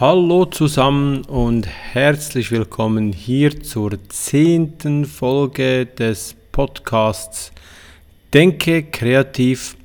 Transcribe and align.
Hallo 0.00 0.44
zusammen 0.44 1.24
und 1.24 1.66
herzlich 1.66 2.52
willkommen 2.52 3.12
hier 3.12 3.60
zur 3.64 3.98
zehnten 4.08 5.04
Folge 5.04 5.86
des 5.86 6.36
Podcasts 6.52 7.50
Denke 8.32 8.84
kreativ. 8.84 9.76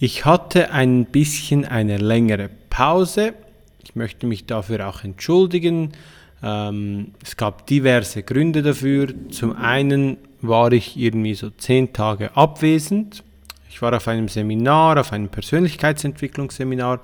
Ich 0.00 0.24
hatte 0.24 0.72
ein 0.72 1.04
bisschen 1.04 1.64
eine 1.64 1.98
längere 1.98 2.50
Pause. 2.70 3.34
Ich 3.84 3.94
möchte 3.94 4.26
mich 4.26 4.46
dafür 4.46 4.88
auch 4.88 5.04
entschuldigen. 5.04 5.92
Ähm, 6.42 7.12
es 7.22 7.36
gab 7.36 7.68
diverse 7.68 8.24
Gründe 8.24 8.62
dafür. 8.62 9.14
Zum 9.30 9.54
einen 9.54 10.16
war 10.40 10.72
ich 10.72 10.96
irgendwie 10.96 11.34
so 11.34 11.50
zehn 11.50 11.92
Tage 11.92 12.36
abwesend. 12.36 13.22
Ich 13.70 13.80
war 13.80 13.94
auf 13.94 14.08
einem 14.08 14.26
Seminar, 14.26 14.98
auf 14.98 15.12
einem 15.12 15.28
Persönlichkeitsentwicklungsseminar 15.28 16.98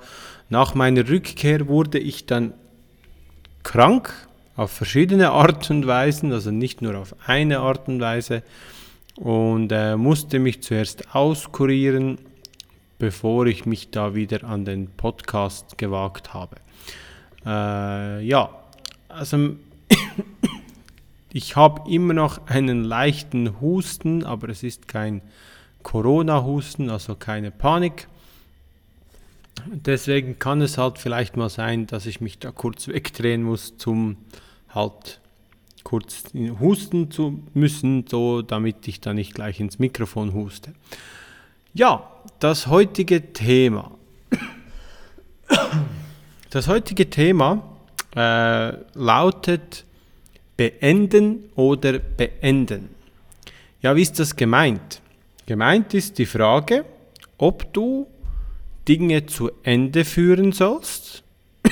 nach 0.49 0.75
meiner 0.75 1.07
Rückkehr 1.07 1.67
wurde 1.67 1.99
ich 1.99 2.25
dann 2.25 2.53
krank 3.63 4.11
auf 4.55 4.71
verschiedene 4.71 5.31
Art 5.31 5.69
und 5.69 5.87
Weisen, 5.87 6.33
also 6.33 6.51
nicht 6.51 6.81
nur 6.81 6.97
auf 6.97 7.15
eine 7.25 7.59
Art 7.59 7.87
und 7.87 8.01
Weise 8.01 8.43
und 9.15 9.71
äh, 9.71 9.95
musste 9.95 10.39
mich 10.39 10.61
zuerst 10.61 11.15
auskurieren, 11.15 12.17
bevor 12.97 13.45
ich 13.45 13.65
mich 13.65 13.91
da 13.91 14.15
wieder 14.15 14.43
an 14.43 14.65
den 14.65 14.89
Podcast 14.89 15.77
gewagt 15.77 16.33
habe. 16.33 16.57
Äh, 17.45 18.25
ja, 18.25 18.49
also 19.07 19.55
ich 21.31 21.55
habe 21.55 21.89
immer 21.89 22.13
noch 22.13 22.47
einen 22.47 22.83
leichten 22.83 23.61
Husten, 23.61 24.25
aber 24.25 24.49
es 24.49 24.63
ist 24.63 24.89
kein 24.89 25.21
Corona-Husten, 25.83 26.89
also 26.89 27.15
keine 27.15 27.51
Panik. 27.51 28.08
Deswegen 29.67 30.39
kann 30.39 30.61
es 30.61 30.77
halt 30.77 30.97
vielleicht 30.97 31.37
mal 31.37 31.49
sein, 31.49 31.87
dass 31.87 32.05
ich 32.05 32.21
mich 32.21 32.39
da 32.39 32.51
kurz 32.51 32.87
wegdrehen 32.87 33.43
muss, 33.43 33.77
zum 33.77 34.17
halt 34.69 35.19
kurz 35.83 36.25
husten 36.59 37.09
zu 37.11 37.43
müssen, 37.53 38.05
so 38.07 38.41
damit 38.41 38.87
ich 38.87 39.01
da 39.01 39.13
nicht 39.13 39.33
gleich 39.33 39.59
ins 39.59 39.79
Mikrofon 39.79 40.33
huste. 40.33 40.73
Ja, 41.73 42.11
das 42.39 42.67
heutige 42.67 43.33
Thema. 43.33 43.91
Das 46.49 46.67
heutige 46.67 47.09
Thema 47.09 47.63
äh, 48.15 48.73
lautet 48.93 49.85
beenden 50.57 51.49
oder 51.55 51.99
beenden. 51.99 52.89
Ja, 53.81 53.95
wie 53.95 54.01
ist 54.01 54.19
das 54.19 54.35
gemeint? 54.35 55.01
Gemeint 55.45 55.93
ist 55.93 56.17
die 56.17 56.25
Frage, 56.25 56.85
ob 57.37 57.71
du 57.73 58.07
Dinge 58.89 59.27
zu 59.27 59.51
Ende 59.61 60.03
führen 60.03 60.51
sollst, 60.51 61.23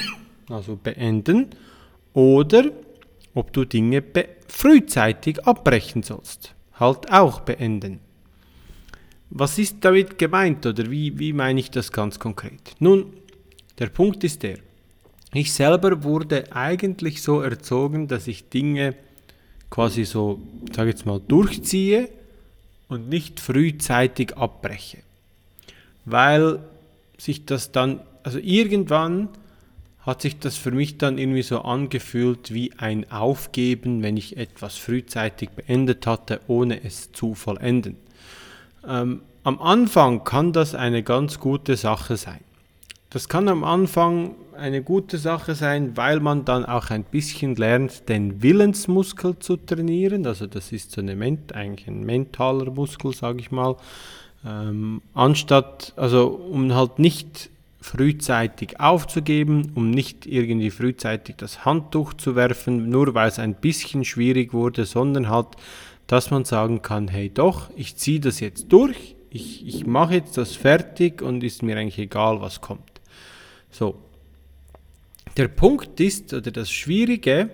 also 0.50 0.78
beenden, 0.78 1.48
oder 2.14 2.72
ob 3.34 3.52
du 3.54 3.66
Dinge 3.66 4.04
frühzeitig 4.48 5.44
abbrechen 5.46 6.04
sollst, 6.04 6.54
halt 6.74 7.12
auch 7.12 7.42
beenden. 7.42 8.00
Was 9.32 9.58
ist 9.58 9.78
damit 9.82 10.18
gemeint 10.18 10.66
oder 10.66 10.90
wie, 10.90 11.18
wie 11.20 11.34
meine 11.34 11.60
ich 11.60 11.72
das 11.72 11.92
ganz 11.92 12.20
konkret? 12.20 12.76
Nun, 12.80 13.14
der 13.80 13.88
Punkt 13.88 14.24
ist 14.24 14.44
der, 14.44 14.60
ich 15.34 15.52
selber 15.52 16.04
wurde 16.04 16.52
eigentlich 16.56 17.22
so 17.22 17.42
erzogen, 17.42 18.08
dass 18.08 18.28
ich 18.28 18.50
Dinge 18.50 18.96
quasi 19.70 20.06
so, 20.06 20.40
sage 20.72 20.92
jetzt 20.92 21.06
mal, 21.06 21.20
durchziehe 21.20 22.10
und 22.88 23.10
nicht 23.10 23.40
frühzeitig 23.40 24.38
abbreche. 24.38 25.00
Weil 26.06 26.60
sich 27.18 27.46
das 27.46 27.72
dann, 27.72 28.02
also 28.24 28.40
irgendwann 28.40 29.30
hat 30.00 30.22
sich 30.22 30.40
das 30.40 30.56
für 30.56 30.72
mich 30.72 30.98
dann 30.98 31.18
irgendwie 31.18 31.42
so 31.42 31.62
angefühlt 31.62 32.54
wie 32.54 32.72
ein 32.78 33.12
Aufgeben, 33.12 34.02
wenn 34.02 34.16
ich 34.16 34.38
etwas 34.38 34.78
frühzeitig 34.78 35.50
beendet 35.50 36.08
hatte, 36.08 36.40
ohne 36.48 36.84
es 36.84 37.12
zu 37.12 37.36
vollenden. 37.36 37.98
Ähm, 38.88 39.22
am 39.44 39.62
Anfang 39.62 40.24
kann 40.24 40.54
das 40.54 40.76
eine 40.76 41.04
ganz 41.04 41.40
gute 41.40 41.76
Sache 41.76 42.16
sein. 42.16 42.40
Das 43.10 43.30
kann 43.30 43.48
am 43.48 43.64
Anfang 43.64 44.36
eine 44.58 44.82
gute 44.82 45.18
Sache 45.18 45.56
sein, 45.56 45.96
weil 45.96 46.20
man 46.20 46.44
dann 46.44 46.66
auch 46.66 46.90
ein 46.90 47.04
bisschen 47.04 47.56
lernt, 47.56 48.10
den 48.10 48.42
Willensmuskel 48.42 49.40
zu 49.40 49.56
trainieren. 49.56 50.26
Also 50.26 50.48
das 50.48 50.72
ist 50.72 50.92
so 50.92 51.02
eine, 51.02 51.14
eigentlich 51.54 51.88
ein 51.88 52.04
mentaler 52.04 52.72
Muskel, 52.72 53.14
sage 53.14 53.40
ich 53.40 53.52
mal. 53.52 53.78
Ähm, 54.46 55.02
anstatt, 55.14 55.94
also 55.96 56.28
um 56.28 56.74
halt 56.74 57.00
nicht 57.00 57.50
frühzeitig 57.82 58.80
aufzugeben, 58.80 59.72
um 59.76 59.92
nicht 59.92 60.26
irgendwie 60.26 60.72
frühzeitig 60.72 61.36
das 61.38 61.64
Handtuch 61.64 62.14
zu 62.14 62.36
werfen, 62.36 62.90
nur 62.90 63.14
weil 63.14 63.30
es 63.30 63.40
ein 63.40 63.56
bisschen 63.56 64.04
schwierig 64.04 64.54
wurde, 64.54 64.86
sondern 64.86 65.30
halt, 65.30 65.48
dass 66.06 66.32
man 66.32 66.46
sagen 66.46 66.82
kann, 66.82 67.08
hey 67.08 67.30
doch, 67.30 67.70
ich 67.76 67.96
ziehe 67.96 68.20
das 68.20 68.40
jetzt 68.40 68.72
durch, 68.72 69.16
ich, 69.30 69.66
ich 69.66 69.86
mache 69.86 70.16
jetzt 70.16 70.38
das 70.38 70.56
fertig 70.56 71.22
und 71.22 71.44
ist 71.44 71.64
mir 71.64 71.78
eigentlich 71.78 72.00
egal, 72.00 72.42
was 72.42 72.62
kommt. 72.62 73.02
So. 73.72 73.96
Der 75.36 75.48
Punkt 75.48 76.00
ist, 76.00 76.34
oder 76.34 76.52
das 76.52 76.72
Schwierige 76.72 77.50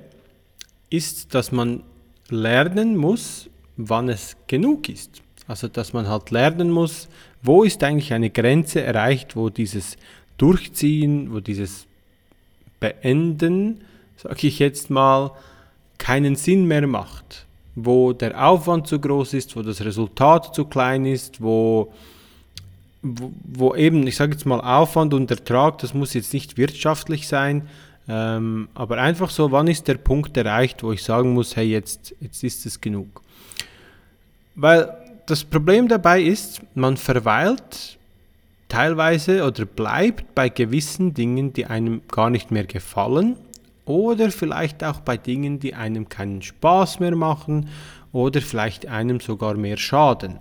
ist, 0.90 1.34
dass 1.36 1.52
man 1.52 1.84
lernen 2.30 2.96
muss, 2.96 3.50
wann 3.76 4.10
es 4.10 4.38
genug 4.48 4.90
ist. 4.90 5.22
Also 5.48 5.68
dass 5.68 5.94
man 5.94 6.08
halt 6.08 6.32
lernen 6.32 6.72
muss, 6.72 7.08
wo 7.42 7.64
ist 7.64 7.84
eigentlich 7.84 8.14
eine 8.14 8.30
Grenze 8.30 8.82
erreicht, 8.82 9.36
wo 9.36 9.50
dieses 9.50 9.98
Durchziehen, 10.38 11.34
wo 11.34 11.40
dieses 11.40 11.86
Beenden, 12.80 13.82
sage 14.18 14.48
ich 14.48 14.60
jetzt 14.60 14.90
mal, 14.90 15.32
keinen 15.98 16.36
Sinn 16.36 16.66
mehr 16.66 16.88
macht. 16.88 17.46
Wo 17.76 18.14
der 18.14 18.46
Aufwand 18.46 18.88
zu 18.88 19.00
groß 19.00 19.34
ist, 19.34 19.56
wo 19.56 19.62
das 19.62 19.84
Resultat 19.84 20.54
zu 20.54 20.66
klein 20.66 21.06
ist, 21.06 21.42
wo, 21.42 21.92
wo, 23.02 23.32
wo 23.44 23.76
eben, 23.76 24.06
ich 24.08 24.16
sage 24.16 24.34
jetzt 24.34 24.46
mal, 24.46 24.60
Aufwand 24.60 25.14
und 25.14 25.32
Ertrag, 25.32 25.80
das 25.80 25.94
muss 25.94 26.14
jetzt 26.14 26.34
nicht 26.34 26.58
wirtschaftlich 26.58 27.28
sein, 27.28 27.68
ähm, 28.08 28.68
aber 28.74 28.98
einfach 28.98 29.30
so, 29.30 29.52
wann 29.52 29.68
ist 29.68 29.88
der 29.88 29.96
Punkt 29.96 30.36
erreicht, 30.36 30.84
wo 30.84 30.92
ich 30.92 31.04
sagen 31.04 31.34
muss, 31.34 31.56
hey, 31.56 31.68
jetzt, 31.68 32.14
jetzt 32.20 32.44
ist 32.44 32.66
es 32.66 32.82
genug. 32.82 33.22
Weil 34.56 35.03
das 35.26 35.44
Problem 35.44 35.88
dabei 35.88 36.22
ist, 36.22 36.62
man 36.76 36.98
verweilt 36.98 37.98
teilweise 38.68 39.46
oder 39.46 39.66
bleibt 39.66 40.36
bei 40.36 40.50
gewissen 40.50 41.14
Dingen, 41.14 41.54
die 41.54 41.66
einem 41.66 42.02
gar 42.08 42.30
nicht 42.30 42.52
mehr 42.52 42.66
gefallen 42.66 43.38
oder 43.86 44.32
vielleicht 44.32 44.84
auch 44.84 45.02
bei 45.02 45.18
Dingen, 45.18 45.60
die 45.60 45.76
einem 45.76 46.10
keinen 46.10 46.42
Spaß 46.42 47.00
mehr 47.00 47.16
machen 47.16 47.70
oder 48.12 48.42
vielleicht 48.42 48.88
einem 48.88 49.20
sogar 49.20 49.56
mehr 49.56 49.78
schaden. 49.78 50.40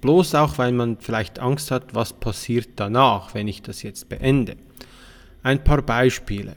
Bloß 0.00 0.34
auch, 0.34 0.58
weil 0.58 0.72
man 0.72 0.98
vielleicht 0.98 1.38
Angst 1.38 1.70
hat, 1.70 1.94
was 1.94 2.12
passiert 2.12 2.70
danach, 2.76 3.34
wenn 3.34 3.48
ich 3.48 3.62
das 3.62 3.82
jetzt 3.82 4.08
beende. 4.08 4.56
Ein 5.42 5.62
paar 5.62 5.82
Beispiele. 5.82 6.56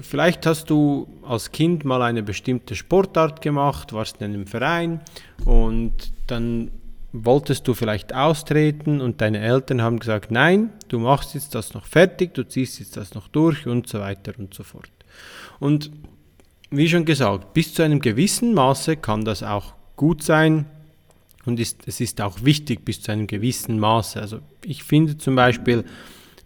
Vielleicht 0.00 0.46
hast 0.46 0.70
du 0.70 1.06
als 1.22 1.52
Kind 1.52 1.84
mal 1.84 2.02
eine 2.02 2.22
bestimmte 2.22 2.74
Sportart 2.74 3.40
gemacht, 3.40 3.92
warst 3.92 4.20
in 4.20 4.34
einem 4.34 4.46
Verein 4.46 5.00
und 5.44 6.12
dann 6.26 6.70
wolltest 7.12 7.66
du 7.66 7.74
vielleicht 7.74 8.14
austreten 8.14 9.00
und 9.00 9.20
deine 9.20 9.40
Eltern 9.40 9.80
haben 9.80 9.98
gesagt, 9.98 10.30
nein, 10.30 10.70
du 10.88 10.98
machst 10.98 11.34
jetzt 11.34 11.54
das 11.54 11.72
noch 11.72 11.86
fertig, 11.86 12.34
du 12.34 12.46
ziehst 12.46 12.78
jetzt 12.78 12.96
das 12.96 13.14
noch 13.14 13.28
durch 13.28 13.66
und 13.66 13.88
so 13.88 14.00
weiter 14.00 14.32
und 14.38 14.52
so 14.54 14.64
fort. 14.64 14.90
Und 15.60 15.90
wie 16.70 16.88
schon 16.88 17.04
gesagt, 17.04 17.54
bis 17.54 17.72
zu 17.74 17.82
einem 17.82 18.00
gewissen 18.00 18.54
Maße 18.54 18.96
kann 18.96 19.24
das 19.24 19.42
auch 19.42 19.74
gut 19.96 20.22
sein 20.22 20.66
und 21.44 21.60
ist, 21.60 21.86
es 21.86 22.00
ist 22.00 22.20
auch 22.20 22.44
wichtig 22.44 22.84
bis 22.84 23.00
zu 23.00 23.12
einem 23.12 23.26
gewissen 23.26 23.78
Maße. 23.78 24.20
Also 24.20 24.40
ich 24.64 24.82
finde 24.82 25.16
zum 25.16 25.36
Beispiel, 25.36 25.84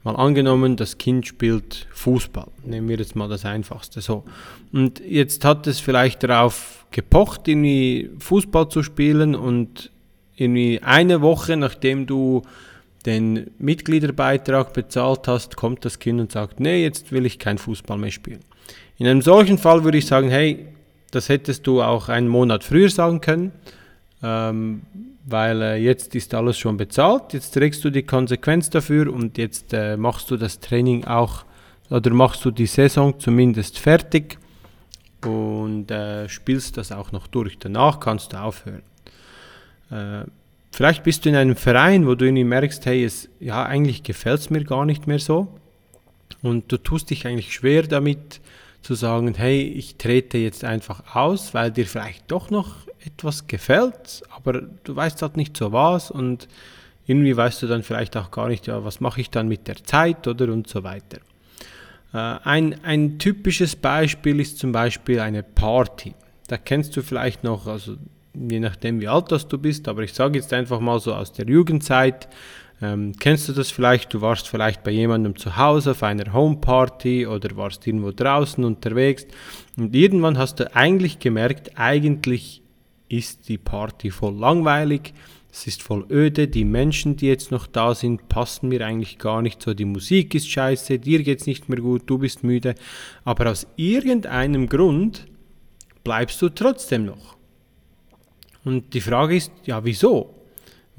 Mal 0.03 0.17
angenommen, 0.17 0.77
das 0.77 0.97
Kind 0.97 1.27
spielt 1.27 1.87
Fußball. 1.93 2.49
Nehmen 2.65 2.89
wir 2.89 2.97
jetzt 2.97 3.17
mal 3.17 3.29
das 3.29 3.45
Einfachste 3.45 4.01
so. 4.01 4.25
Und 4.73 5.01
jetzt 5.01 5.45
hat 5.45 5.67
es 5.67 5.79
vielleicht 5.79 6.23
darauf 6.23 6.87
gepocht, 6.91 7.49
irgendwie 7.49 8.11
Fußball 8.19 8.69
zu 8.71 8.83
spielen 8.83 9.35
und 9.35 9.91
irgendwie 10.37 10.81
eine 10.83 11.21
Woche, 11.21 11.57
nachdem 11.57 12.07
du 12.07 12.43
den 13.05 13.51
Mitgliederbeitrag 13.59 14.73
bezahlt 14.73 15.29
hast, 15.29 15.57
kommt 15.57 15.85
das 15.85 15.99
Kind 15.99 16.21
und 16.21 16.33
sagt, 16.33 16.61
nee, 16.61 16.83
jetzt 16.83 17.13
will 17.13 17.27
ich 17.27 17.39
kein 17.39 17.59
Fußball 17.59 17.99
mehr 17.99 18.11
spielen. 18.11 18.41
In 18.97 19.07
einem 19.07 19.23
solchen 19.23 19.59
Fall 19.59 19.85
würde 19.85 19.99
ich 19.99 20.07
sagen, 20.07 20.31
hey, 20.31 20.67
das 21.11 21.29
hättest 21.29 21.67
du 21.67 21.83
auch 21.83 22.09
einen 22.09 22.29
Monat 22.29 22.65
früher 22.65 22.89
sagen 22.89 23.21
können. 23.21 23.53
Ähm, 24.23 24.83
weil 25.31 25.63
äh, 25.63 25.77
jetzt 25.77 26.15
ist 26.15 26.35
alles 26.35 26.59
schon 26.59 26.77
bezahlt, 26.77 27.33
jetzt 27.33 27.53
trägst 27.53 27.85
du 27.85 27.91
die 27.91 28.03
Konsequenz 28.03 28.71
dafür 28.71 29.13
und 29.13 29.39
jetzt 29.39 29.73
äh, 29.73 29.97
machst 29.97 30.31
du 30.31 30.37
das 30.37 30.61
Training 30.61 31.05
auch 31.05 31.45
oder 31.89 32.13
machst 32.13 32.45
du 32.45 32.51
die 32.51 32.67
Saison 32.67 33.19
zumindest 33.19 33.79
fertig 33.79 34.39
und 35.25 35.91
äh, 35.91 36.29
spielst 36.29 36.77
das 36.77 36.93
auch 36.93 37.13
noch 37.13 37.27
durch. 37.27 37.59
Danach 37.59 38.01
kannst 38.01 38.33
du 38.33 38.41
aufhören. 38.41 38.83
Äh, 39.91 40.25
vielleicht 40.71 41.03
bist 41.03 41.25
du 41.25 41.29
in 41.29 41.37
einem 41.37 41.57
Verein, 41.57 42.07
wo 42.07 42.15
du 42.15 42.25
irgendwie 42.25 42.45
merkst, 42.45 42.87
hey, 42.87 43.05
es, 43.05 43.29
ja, 43.41 43.65
eigentlich 43.65 44.03
gefällt 44.03 44.41
es 44.41 44.51
mir 44.51 44.65
gar 44.65 44.85
nicht 44.85 45.07
mehr 45.07 45.19
so. 45.19 45.49
und 46.43 46.71
du 46.73 46.79
tust 46.79 47.11
dich 47.11 47.27
eigentlich 47.27 47.53
schwer 47.53 47.83
damit 47.83 48.41
zu 48.83 48.95
sagen, 48.95 49.35
hey, 49.35 49.63
ich 49.63 49.97
trete 49.97 50.39
jetzt 50.39 50.65
einfach 50.65 51.15
aus, 51.15 51.55
weil 51.55 51.71
dir 51.71 51.87
vielleicht 51.87 52.31
doch 52.31 52.51
noch 52.51 52.77
etwas 53.05 53.47
gefällt, 53.47 54.23
aber 54.35 54.63
du 54.85 54.97
weißt 54.97 55.23
halt 55.23 55.37
nicht 55.37 55.57
so 55.57 55.73
was 55.73 56.11
und 56.11 56.49
irgendwie 57.07 57.37
weißt 57.37 57.63
du 57.63 57.67
dann 57.67 57.83
vielleicht 57.83 58.17
auch 58.17 58.31
gar 58.31 58.49
nicht, 58.49 58.67
ja, 58.67 58.85
was 58.85 59.01
mache 59.01 59.21
ich 59.21 59.31
dann 59.31 59.49
mit 59.49 59.67
der 59.69 59.83
Zeit 59.85 60.27
oder 60.29 60.53
und 60.53 60.69
so 60.69 60.83
weiter. 60.83 61.19
Äh, 62.13 62.17
ein, 62.17 62.85
ein 62.85 63.19
typisches 63.19 63.77
Beispiel 63.77 64.41
ist 64.41 64.59
zum 64.59 64.73
Beispiel 64.73 65.21
eine 65.21 65.43
Party. 65.43 66.15
Da 66.49 66.57
kennst 66.57 66.97
du 66.97 67.03
vielleicht 67.03 67.45
noch, 67.45 67.67
also 67.67 67.97
je 68.35 68.61
nachdem 68.61 69.01
wie 69.01 69.09
alt 69.09 69.33
das 69.33 69.49
du 69.49 69.59
bist, 69.59 69.89
aber 69.89 70.03
ich 70.03 70.13
sage 70.13 70.39
jetzt 70.39 70.53
einfach 70.53 70.81
mal 70.81 71.01
so 71.01 71.15
aus 71.15 71.33
der 71.33 71.47
Jugendzeit, 71.47 72.29
ähm, 72.83 73.13
kennst 73.19 73.49
du 73.49 73.53
das 73.53 73.71
vielleicht? 73.71 74.15
Du 74.15 74.21
warst 74.21 74.49
vielleicht 74.49 74.83
bei 74.83 74.91
jemandem 74.91 75.37
zu 75.37 75.57
Hause 75.57 75.91
auf 75.91 76.03
einer 76.03 76.33
Homeparty 76.33 77.27
oder 77.27 77.55
warst 77.57 77.87
irgendwo 77.87 78.11
draußen 78.11 78.65
unterwegs 78.65 79.27
und 79.77 79.95
irgendwann 79.95 80.39
hast 80.39 80.61
du 80.61 80.75
eigentlich 80.75 81.19
gemerkt, 81.19 81.73
eigentlich 81.77 82.63
ist 83.09 83.49
die 83.49 83.59
Party 83.59 84.11
voll 84.11 84.35
langweilig, 84.35 85.13
es 85.53 85.67
ist 85.67 85.83
voll 85.83 86.07
öde, 86.11 86.49
die 86.49 86.65
Menschen, 86.65 87.17
die 87.17 87.27
jetzt 87.27 87.51
noch 87.51 87.67
da 87.67 87.95
sind, 87.95 88.29
passen 88.29 88.69
mir 88.69 88.87
eigentlich 88.87 89.19
gar 89.19 89.43
nicht 89.43 89.61
so, 89.61 89.75
die 89.75 89.85
Musik 89.85 90.35
ist 90.35 90.49
scheiße, 90.49 90.99
dir 91.01 91.23
geht's 91.23 91.47
nicht 91.47 91.69
mehr 91.69 91.81
gut, 91.81 92.03
du 92.07 92.19
bist 92.19 92.45
müde, 92.45 92.77
aber 93.25 93.51
aus 93.51 93.67
irgendeinem 93.77 94.69
Grund 94.69 95.27
bleibst 96.05 96.41
du 96.41 96.49
trotzdem 96.49 97.05
noch. 97.05 97.37
Und 98.65 98.95
die 98.95 99.01
Frage 99.01 99.37
ist, 99.37 99.53
ja, 99.65 99.85
wieso? 99.85 100.40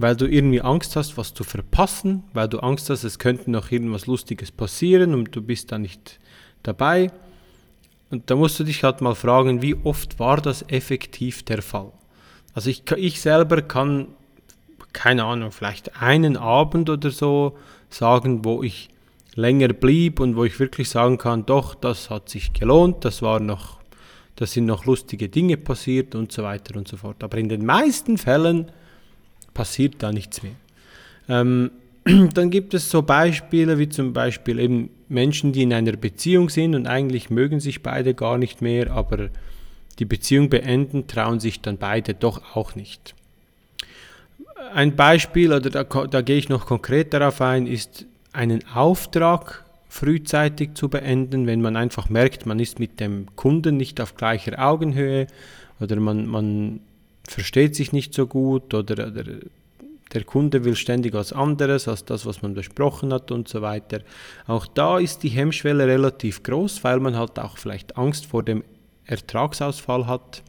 Weil 0.01 0.15
du 0.15 0.25
irgendwie 0.25 0.61
Angst 0.61 0.95
hast, 0.95 1.17
was 1.17 1.33
zu 1.33 1.43
verpassen, 1.43 2.23
weil 2.33 2.47
du 2.47 2.59
Angst 2.59 2.89
hast, 2.89 3.03
es 3.03 3.19
könnte 3.19 3.51
noch 3.51 3.71
irgendwas 3.71 4.07
Lustiges 4.07 4.51
passieren 4.51 5.13
und 5.13 5.35
du 5.35 5.41
bist 5.41 5.71
da 5.71 5.77
nicht 5.77 6.19
dabei. 6.63 7.11
Und 8.09 8.29
da 8.29 8.35
musst 8.35 8.59
du 8.59 8.63
dich 8.63 8.83
halt 8.83 9.01
mal 9.01 9.15
fragen, 9.15 9.61
wie 9.61 9.75
oft 9.83 10.19
war 10.19 10.41
das 10.41 10.63
effektiv 10.67 11.43
der 11.43 11.61
Fall? 11.61 11.91
Also 12.53 12.69
ich, 12.69 12.83
ich 12.97 13.21
selber 13.21 13.61
kann, 13.61 14.07
keine 14.91 15.23
Ahnung, 15.23 15.51
vielleicht 15.51 16.01
einen 16.01 16.35
Abend 16.35 16.89
oder 16.89 17.11
so 17.11 17.57
sagen, 17.89 18.43
wo 18.43 18.63
ich 18.63 18.89
länger 19.35 19.69
blieb 19.69 20.19
und 20.19 20.35
wo 20.35 20.43
ich 20.43 20.59
wirklich 20.59 20.89
sagen 20.89 21.17
kann, 21.17 21.45
doch, 21.45 21.73
das 21.75 22.09
hat 22.09 22.27
sich 22.27 22.51
gelohnt, 22.51 23.05
das 23.05 23.21
war 23.21 23.39
noch 23.39 23.81
da 24.41 24.47
sind 24.47 24.65
noch 24.65 24.85
lustige 24.85 25.29
Dinge 25.29 25.55
passiert 25.55 26.15
und 26.15 26.31
so 26.31 26.41
weiter 26.41 26.75
und 26.75 26.87
so 26.87 26.97
fort. 26.97 27.23
Aber 27.23 27.37
in 27.37 27.47
den 27.47 27.63
meisten 27.63 28.17
Fällen 28.17 28.71
passiert 29.53 29.95
da 29.99 30.11
nichts 30.11 30.43
mehr. 30.43 30.53
Ähm, 31.29 31.71
dann 32.33 32.49
gibt 32.49 32.73
es 32.73 32.89
so 32.89 33.01
Beispiele 33.01 33.77
wie 33.77 33.89
zum 33.89 34.13
Beispiel 34.13 34.59
eben 34.59 34.89
Menschen, 35.09 35.51
die 35.51 35.63
in 35.63 35.73
einer 35.73 35.93
Beziehung 35.93 36.49
sind 36.49 36.75
und 36.75 36.87
eigentlich 36.87 37.29
mögen 37.29 37.59
sich 37.59 37.83
beide 37.83 38.13
gar 38.13 38.37
nicht 38.37 38.61
mehr, 38.61 38.91
aber 38.91 39.29
die 39.99 40.05
Beziehung 40.05 40.49
beenden, 40.49 41.07
trauen 41.07 41.39
sich 41.39 41.61
dann 41.61 41.77
beide 41.77 42.13
doch 42.13 42.55
auch 42.55 42.75
nicht. 42.75 43.13
Ein 44.73 44.95
Beispiel, 44.95 45.53
oder 45.53 45.69
da, 45.69 45.83
da 45.83 46.21
gehe 46.21 46.37
ich 46.37 46.49
noch 46.49 46.65
konkret 46.65 47.13
darauf 47.13 47.41
ein, 47.41 47.67
ist 47.67 48.05
einen 48.31 48.65
Auftrag 48.73 49.65
frühzeitig 49.89 50.75
zu 50.75 50.87
beenden, 50.87 51.47
wenn 51.47 51.61
man 51.61 51.75
einfach 51.75 52.09
merkt, 52.09 52.45
man 52.45 52.59
ist 52.59 52.79
mit 52.79 52.99
dem 53.01 53.27
Kunden 53.35 53.75
nicht 53.75 53.99
auf 53.99 54.15
gleicher 54.15 54.57
Augenhöhe 54.65 55.27
oder 55.81 55.97
man, 55.97 56.27
man 56.27 56.79
versteht 57.31 57.75
sich 57.75 57.91
nicht 57.93 58.13
so 58.13 58.27
gut 58.27 58.73
oder, 58.73 59.07
oder 59.07 59.23
der 60.13 60.23
Kunde 60.23 60.65
will 60.65 60.75
ständig 60.75 61.13
was 61.13 61.31
anderes 61.31 61.87
als 61.87 62.03
das, 62.05 62.25
was 62.25 62.41
man 62.41 62.53
besprochen 62.53 63.13
hat 63.13 63.31
und 63.31 63.47
so 63.47 63.61
weiter. 63.61 64.01
Auch 64.45 64.67
da 64.67 64.99
ist 64.99 65.23
die 65.23 65.29
Hemmschwelle 65.29 65.87
relativ 65.87 66.43
groß, 66.43 66.83
weil 66.83 66.99
man 66.99 67.15
halt 67.15 67.39
auch 67.39 67.57
vielleicht 67.57 67.97
Angst 67.97 68.25
vor 68.25 68.43
dem 68.43 68.63
Ertragsausfall 69.05 70.07
hat. 70.07 70.43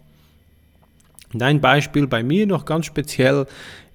Und 1.32 1.43
ein 1.43 1.61
Beispiel 1.61 2.06
bei 2.06 2.23
mir 2.23 2.46
noch 2.46 2.64
ganz 2.64 2.87
speziell 2.87 3.46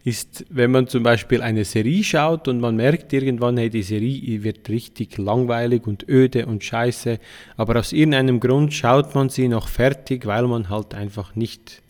ist, 0.04 0.46
wenn 0.50 0.72
man 0.72 0.88
zum 0.88 1.04
Beispiel 1.04 1.42
eine 1.42 1.66
Serie 1.66 2.02
schaut 2.02 2.48
und 2.48 2.62
man 2.62 2.78
merkt 2.78 3.12
irgendwann, 3.12 3.58
hey, 3.58 3.70
die 3.70 3.84
Serie 3.84 4.42
wird 4.44 4.70
richtig 4.70 5.18
langweilig 5.18 5.86
und 5.86 6.08
öde 6.08 6.46
und 6.46 6.64
scheiße, 6.64 7.20
aber 7.58 7.78
aus 7.78 7.92
irgendeinem 7.92 8.40
Grund 8.40 8.74
schaut 8.74 9.14
man 9.16 9.28
sie 9.28 9.50
noch 9.50 9.68
fertig, 9.68 10.26
weil 10.26 10.48
man 10.48 10.70
halt 10.70 10.94
einfach 10.94 11.36
nicht 11.36 11.82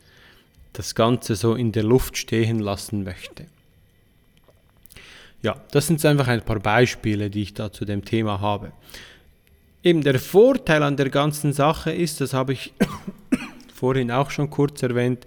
das 0.77 0.93
Ganze 0.93 1.35
so 1.35 1.55
in 1.55 1.71
der 1.71 1.81
Luft 1.81 2.17
stehen 2.17 2.59
lassen 2.59 3.03
möchte. 3.03 3.45
Ja, 5.41 5.55
das 5.71 5.87
sind 5.87 6.05
einfach 6.05 6.27
ein 6.27 6.43
paar 6.43 6.59
Beispiele, 6.59 7.31
die 7.31 7.41
ich 7.41 7.55
da 7.55 7.71
zu 7.71 7.83
dem 7.83 8.05
Thema 8.05 8.41
habe. 8.41 8.71
Eben 9.81 10.03
der 10.03 10.19
Vorteil 10.19 10.83
an 10.83 10.95
der 10.95 11.09
ganzen 11.09 11.51
Sache 11.51 11.91
ist, 11.91 12.21
das 12.21 12.35
habe 12.35 12.53
ich 12.53 12.73
vorhin 13.73 14.11
auch 14.11 14.29
schon 14.29 14.51
kurz 14.51 14.83
erwähnt, 14.83 15.25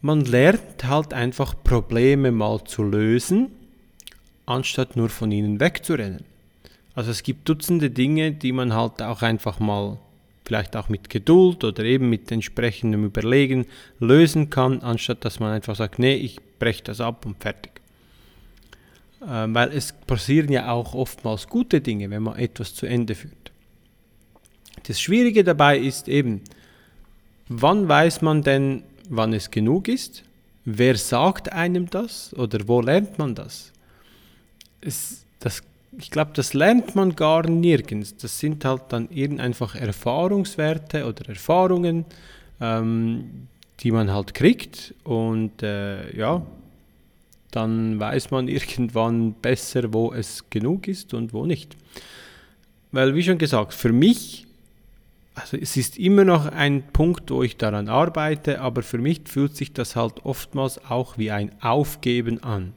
man 0.00 0.24
lernt 0.24 0.82
halt 0.82 1.14
einfach 1.14 1.54
Probleme 1.62 2.32
mal 2.32 2.64
zu 2.64 2.82
lösen, 2.82 3.52
anstatt 4.46 4.96
nur 4.96 5.10
von 5.10 5.30
ihnen 5.30 5.60
wegzurennen. 5.60 6.24
Also 6.96 7.12
es 7.12 7.22
gibt 7.22 7.48
Dutzende 7.48 7.90
Dinge, 7.90 8.32
die 8.32 8.50
man 8.50 8.74
halt 8.74 9.00
auch 9.00 9.22
einfach 9.22 9.60
mal 9.60 9.98
vielleicht 10.50 10.74
auch 10.74 10.88
mit 10.88 11.08
Geduld 11.08 11.62
oder 11.62 11.84
eben 11.84 12.10
mit 12.10 12.32
entsprechendem 12.32 13.04
Überlegen 13.04 13.66
lösen 14.00 14.50
kann, 14.50 14.80
anstatt 14.80 15.24
dass 15.24 15.38
man 15.38 15.52
einfach 15.52 15.76
sagt, 15.76 16.00
nee, 16.00 16.16
ich 16.16 16.40
breche 16.58 16.82
das 16.82 17.00
ab 17.00 17.24
und 17.24 17.40
fertig. 17.40 17.80
Ähm, 19.24 19.54
weil 19.54 19.70
es 19.70 19.92
passieren 19.92 20.50
ja 20.50 20.72
auch 20.72 20.92
oftmals 20.92 21.46
gute 21.46 21.80
Dinge, 21.80 22.10
wenn 22.10 22.24
man 22.24 22.36
etwas 22.36 22.74
zu 22.74 22.86
Ende 22.86 23.14
führt. 23.14 23.52
Das 24.88 25.00
Schwierige 25.00 25.44
dabei 25.44 25.78
ist 25.78 26.08
eben, 26.08 26.40
wann 27.48 27.88
weiß 27.88 28.20
man 28.22 28.42
denn, 28.42 28.82
wann 29.08 29.32
es 29.32 29.52
genug 29.52 29.86
ist? 29.86 30.24
Wer 30.64 30.96
sagt 30.96 31.52
einem 31.52 31.88
das 31.88 32.34
oder 32.34 32.66
wo 32.66 32.80
lernt 32.80 33.18
man 33.18 33.36
das? 33.36 33.72
Es, 34.80 35.24
das 35.38 35.62
ich 35.98 36.10
glaube, 36.10 36.30
das 36.34 36.54
lernt 36.54 36.94
man 36.94 37.16
gar 37.16 37.48
nirgends. 37.48 38.16
Das 38.16 38.38
sind 38.38 38.64
halt 38.64 38.82
dann 38.90 39.10
eben 39.10 39.40
einfach 39.40 39.74
Erfahrungswerte 39.74 41.06
oder 41.06 41.28
Erfahrungen, 41.28 42.04
ähm, 42.60 43.48
die 43.80 43.90
man 43.90 44.12
halt 44.12 44.34
kriegt. 44.34 44.94
Und 45.04 45.62
äh, 45.62 46.16
ja, 46.16 46.42
dann 47.50 47.98
weiß 47.98 48.30
man 48.30 48.48
irgendwann 48.48 49.32
besser, 49.34 49.92
wo 49.92 50.12
es 50.12 50.48
genug 50.50 50.86
ist 50.86 51.12
und 51.14 51.32
wo 51.32 51.44
nicht. 51.44 51.76
Weil, 52.92 53.14
wie 53.14 53.22
schon 53.22 53.38
gesagt, 53.38 53.74
für 53.74 53.92
mich 53.92 54.46
also 55.34 55.56
es 55.56 55.76
ist 55.76 55.98
immer 55.98 56.24
noch 56.24 56.46
ein 56.46 56.82
Punkt, 56.92 57.30
wo 57.30 57.42
ich 57.42 57.56
daran 57.56 57.88
arbeite, 57.88 58.60
aber 58.60 58.82
für 58.82 58.98
mich 58.98 59.22
fühlt 59.24 59.56
sich 59.56 59.72
das 59.72 59.96
halt 59.96 60.24
oftmals 60.24 60.84
auch 60.84 61.16
wie 61.18 61.30
ein 61.30 61.52
Aufgeben 61.62 62.42
an. 62.42 62.74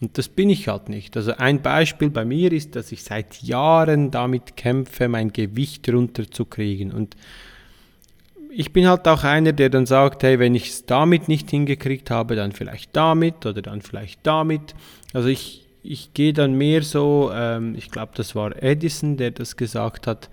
Und 0.00 0.16
das 0.16 0.28
bin 0.28 0.48
ich 0.48 0.68
halt 0.68 0.88
nicht. 0.88 1.16
Also 1.16 1.32
ein 1.36 1.60
Beispiel 1.60 2.10
bei 2.10 2.24
mir 2.24 2.52
ist, 2.52 2.76
dass 2.76 2.92
ich 2.92 3.02
seit 3.02 3.42
Jahren 3.42 4.10
damit 4.10 4.56
kämpfe, 4.56 5.08
mein 5.08 5.32
Gewicht 5.32 5.88
runterzukriegen. 5.88 6.92
Und 6.92 7.16
ich 8.50 8.72
bin 8.72 8.88
halt 8.88 9.06
auch 9.08 9.24
einer, 9.24 9.52
der 9.52 9.70
dann 9.70 9.86
sagt, 9.86 10.22
hey, 10.22 10.38
wenn 10.38 10.54
ich 10.54 10.68
es 10.68 10.86
damit 10.86 11.28
nicht 11.28 11.50
hingekriegt 11.50 12.10
habe, 12.10 12.36
dann 12.36 12.52
vielleicht 12.52 12.94
damit 12.94 13.44
oder 13.44 13.60
dann 13.60 13.82
vielleicht 13.82 14.20
damit. 14.22 14.74
Also 15.12 15.28
ich, 15.28 15.66
ich 15.82 16.14
gehe 16.14 16.32
dann 16.32 16.54
mehr 16.54 16.82
so, 16.82 17.30
ähm, 17.34 17.74
ich 17.76 17.90
glaube, 17.90 18.12
das 18.14 18.36
war 18.36 18.62
Edison, 18.62 19.16
der 19.16 19.32
das 19.32 19.56
gesagt 19.56 20.06
hat, 20.06 20.28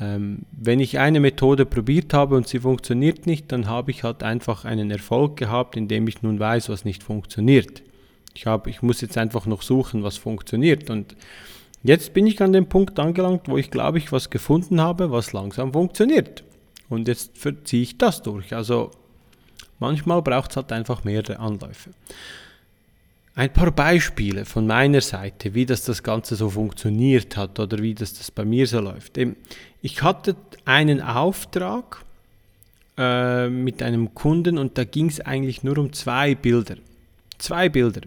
ähm, 0.00 0.42
wenn 0.52 0.78
ich 0.78 1.00
eine 1.00 1.18
Methode 1.18 1.66
probiert 1.66 2.14
habe 2.14 2.36
und 2.36 2.46
sie 2.46 2.60
funktioniert 2.60 3.26
nicht, 3.26 3.50
dann 3.50 3.66
habe 3.66 3.90
ich 3.90 4.04
halt 4.04 4.22
einfach 4.22 4.64
einen 4.64 4.92
Erfolg 4.92 5.36
gehabt, 5.36 5.76
indem 5.76 6.06
ich 6.06 6.22
nun 6.22 6.38
weiß, 6.38 6.68
was 6.68 6.84
nicht 6.84 7.02
funktioniert. 7.02 7.82
Ich, 8.38 8.46
hab, 8.46 8.68
ich 8.68 8.82
muss 8.82 9.00
jetzt 9.00 9.18
einfach 9.18 9.46
noch 9.46 9.62
suchen, 9.62 10.04
was 10.04 10.16
funktioniert. 10.16 10.90
Und 10.90 11.16
jetzt 11.82 12.14
bin 12.14 12.24
ich 12.24 12.40
an 12.40 12.52
dem 12.52 12.68
Punkt 12.68 12.96
angelangt, 13.00 13.48
wo 13.48 13.58
ich 13.58 13.68
glaube 13.68 13.98
ich 13.98 14.12
was 14.12 14.30
gefunden 14.30 14.80
habe, 14.80 15.10
was 15.10 15.32
langsam 15.32 15.72
funktioniert. 15.72 16.44
Und 16.88 17.08
jetzt 17.08 17.36
verziehe 17.36 17.82
ich 17.82 17.98
das 17.98 18.22
durch. 18.22 18.54
Also 18.54 18.92
manchmal 19.80 20.22
braucht 20.22 20.52
es 20.52 20.56
halt 20.56 20.70
einfach 20.70 21.02
mehrere 21.02 21.40
Anläufe. 21.40 21.90
Ein 23.34 23.52
paar 23.52 23.72
Beispiele 23.72 24.44
von 24.44 24.68
meiner 24.68 25.00
Seite, 25.00 25.54
wie 25.54 25.66
das 25.66 25.82
das 25.82 26.04
Ganze 26.04 26.36
so 26.36 26.48
funktioniert 26.48 27.36
hat 27.36 27.58
oder 27.58 27.78
wie 27.78 27.94
das, 27.94 28.14
das 28.14 28.30
bei 28.30 28.44
mir 28.44 28.68
so 28.68 28.78
läuft. 28.78 29.18
Ich 29.82 30.02
hatte 30.04 30.36
einen 30.64 31.00
Auftrag 31.00 32.04
äh, 32.96 33.48
mit 33.48 33.82
einem 33.82 34.14
Kunden 34.14 34.58
und 34.58 34.78
da 34.78 34.84
ging 34.84 35.06
es 35.08 35.20
eigentlich 35.20 35.64
nur 35.64 35.76
um 35.78 35.92
zwei 35.92 36.36
Bilder. 36.36 36.76
Zwei 37.38 37.68
Bilder. 37.68 38.02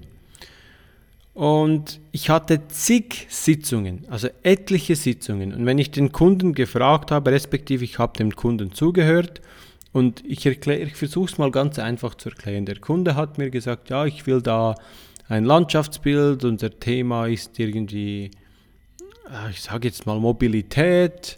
Und 1.33 2.01
ich 2.11 2.29
hatte 2.29 2.67
zig 2.67 3.27
Sitzungen, 3.29 4.05
also 4.09 4.27
etliche 4.43 4.95
Sitzungen. 4.95 5.53
Und 5.53 5.65
wenn 5.65 5.77
ich 5.77 5.91
den 5.91 6.11
Kunden 6.11 6.53
gefragt 6.53 7.09
habe, 7.09 7.31
respektive 7.31 7.85
ich 7.85 7.99
habe 7.99 8.17
dem 8.17 8.35
Kunden 8.35 8.73
zugehört, 8.73 9.41
und 9.93 10.23
ich, 10.25 10.45
ich 10.45 10.95
versuche 10.95 11.29
es 11.29 11.37
mal 11.37 11.51
ganz 11.51 11.77
einfach 11.77 12.15
zu 12.15 12.29
erklären. 12.29 12.65
Der 12.65 12.79
Kunde 12.79 13.15
hat 13.15 13.37
mir 13.37 13.49
gesagt, 13.49 13.89
ja, 13.89 14.05
ich 14.05 14.25
will 14.25 14.41
da 14.41 14.75
ein 15.27 15.43
Landschaftsbild, 15.43 16.45
unser 16.45 16.79
Thema 16.79 17.27
ist 17.27 17.59
irgendwie 17.59 18.31
ich 19.49 19.61
sage 19.61 19.87
jetzt 19.87 20.05
mal 20.05 20.19
Mobilität 20.19 21.37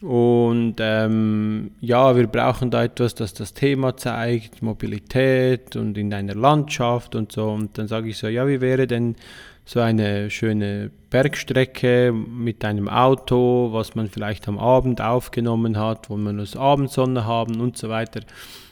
und 0.00 0.76
ähm, 0.78 1.72
ja, 1.80 2.14
wir 2.14 2.28
brauchen 2.28 2.70
da 2.70 2.84
etwas, 2.84 3.16
das 3.16 3.34
das 3.34 3.52
Thema 3.52 3.96
zeigt, 3.96 4.62
Mobilität 4.62 5.74
und 5.74 5.98
in 5.98 6.14
einer 6.14 6.36
Landschaft 6.36 7.16
und 7.16 7.32
so. 7.32 7.50
Und 7.50 7.78
dann 7.78 7.88
sage 7.88 8.08
ich 8.08 8.18
so, 8.18 8.28
ja, 8.28 8.46
wie 8.46 8.60
wäre 8.60 8.86
denn 8.86 9.16
so 9.64 9.80
eine 9.80 10.30
schöne 10.30 10.90
Bergstrecke 11.10 12.12
mit 12.12 12.64
einem 12.64 12.88
Auto, 12.88 13.70
was 13.72 13.96
man 13.96 14.08
vielleicht 14.08 14.46
am 14.46 14.58
Abend 14.58 15.00
aufgenommen 15.00 15.76
hat, 15.76 16.08
wo 16.08 16.16
man 16.16 16.38
das 16.38 16.56
Abendsonne 16.56 17.26
haben 17.26 17.60
und 17.60 17.76
so 17.76 17.88
weiter. 17.88 18.20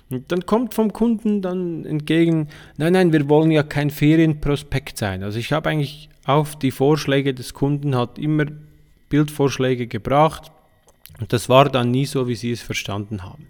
Und 0.09 0.31
dann 0.31 0.47
kommt 0.47 0.75
vom 0.75 0.93
Kunden 0.93 1.43
dann 1.43 1.85
entgegen, 1.85 2.49
nein, 2.77 2.93
nein, 2.93 3.13
wir 3.13 3.29
wollen 3.29 3.51
ja 3.51 3.65
kein 3.65 3.91
Ferienprospekt 3.91 4.97
sein. 4.97 5.25
Also 5.25 5.41
ich 5.41 5.53
habe 5.53 5.71
eigentlich 5.71 6.09
auf 6.25 6.57
die 6.57 6.71
Vorschläge 6.71 7.35
des 7.35 7.53
Kunden 7.53 7.97
hat 7.97 8.17
immer 8.17 8.47
Bildvorschläge 9.09 9.89
gebracht 9.89 10.53
und 11.21 11.33
das 11.33 11.49
war 11.49 11.69
dann 11.69 11.91
nie 11.91 12.07
so, 12.07 12.29
wie 12.29 12.35
sie 12.35 12.53
es 12.53 12.61
verstanden 12.61 13.23
haben. 13.23 13.47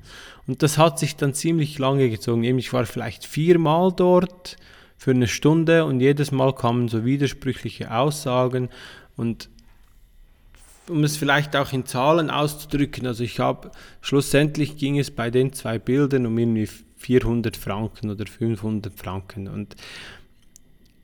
Und 0.47 0.63
das 0.63 0.79
hat 0.79 0.99
sich 0.99 1.17
dann 1.17 1.35
ziemlich 1.35 1.79
lange 1.79 2.09
gezogen. 2.09 2.45
Ich 2.45 2.73
war 2.73 2.87
vielleicht 2.87 3.25
viermal 3.25 3.93
dort 3.95 4.57
für 4.97 5.11
eine 5.11 5.27
Stunde 5.27 5.85
und 5.85 6.01
jedes 6.01 6.31
Mal 6.31 6.55
kamen 6.55 6.89
so 6.89 7.05
widersprüchliche 7.05 7.93
Aussagen 7.93 8.71
und 9.17 9.49
um 10.89 11.03
es 11.03 11.17
vielleicht 11.17 11.57
auch 11.57 11.73
in 11.73 11.85
Zahlen 11.85 12.31
auszudrücken, 12.31 13.07
also 13.07 13.25
ich 13.25 13.41
habe, 13.41 13.73
schlussendlich 14.01 14.77
ging 14.77 14.99
es 14.99 15.11
bei 15.11 15.31
den 15.31 15.53
zwei 15.53 15.79
Bildern 15.81 16.27
um 16.27 16.39
irgendwie 16.39 16.69
400 16.99 17.57
Franken 17.57 18.11
oder 18.11 18.25
500 18.27 18.95
Franken 18.95 19.49
und 19.49 19.75